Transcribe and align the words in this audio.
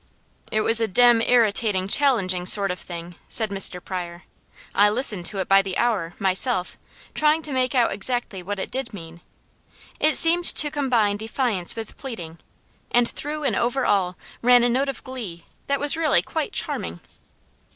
"It 0.51 0.61
was 0.61 0.81
a 0.81 0.87
dem 0.87 1.21
irritating, 1.21 1.87
challenging 1.87 2.47
sort 2.47 2.71
of 2.71 2.79
thing," 2.79 3.17
said 3.29 3.51
Mr. 3.51 3.79
Pryor. 3.85 4.23
"I 4.73 4.89
listened 4.89 5.27
to 5.27 5.37
it 5.37 5.47
by 5.47 5.61
the 5.61 5.77
hour, 5.77 6.15
myself, 6.17 6.75
trying 7.13 7.43
to 7.43 7.51
make 7.53 7.75
out 7.75 7.91
exactly 7.91 8.41
what 8.41 8.57
it 8.57 8.71
did 8.71 8.95
mean. 8.95 9.21
It 9.99 10.17
seemed 10.17 10.45
to 10.45 10.71
combine 10.71 11.17
defiance 11.17 11.75
with 11.75 11.97
pleading, 11.97 12.39
and 12.89 13.07
through 13.09 13.43
and 13.43 13.55
over 13.55 13.85
all 13.85 14.17
ran 14.41 14.63
a 14.63 14.69
note 14.69 14.89
of 14.89 15.03
glee 15.03 15.45
that 15.67 15.79
was 15.79 15.95
really 15.95 16.23
quite 16.23 16.51
charming." 16.51 16.99